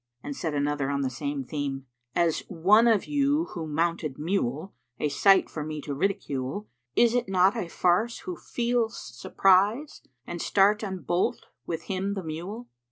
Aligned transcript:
And 0.23 0.35
saith 0.35 0.55
another 0.55 0.89
on 0.89 1.01
the 1.01 1.11
same 1.11 1.43
theme, 1.43 1.85
'As 2.15 2.39
one 2.47 2.87
of 2.87 3.05
you 3.05 3.49
who 3.53 3.67
mounted 3.67 4.17
mule, 4.17 4.73
* 4.87 4.99
A 4.99 5.09
sight 5.09 5.47
for 5.47 5.63
me 5.63 5.79
to 5.81 5.93
ridicule: 5.93 6.67
Is 6.95 7.13
't 7.13 7.25
not 7.27 7.55
a 7.55 7.67
farce? 7.69 8.21
Who 8.21 8.35
feels 8.35 8.97
surprise 8.99 10.01
* 10.13 10.25
An 10.25 10.39
start 10.39 10.81
and 10.83 11.05
bolt 11.05 11.45
with 11.67 11.83
him 11.83 12.15
the 12.15 12.23
mule?' 12.23 12.67